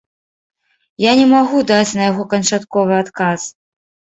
Я 1.03 1.11
не 1.19 1.27
магу 1.33 1.61
даць 1.73 1.95
на 1.99 2.03
яго 2.11 2.27
канчатковы 2.33 2.93
адказ. 3.03 3.41